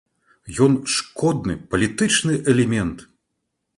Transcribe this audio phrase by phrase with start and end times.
[0.67, 3.05] Ён шкодны палітычны элемент!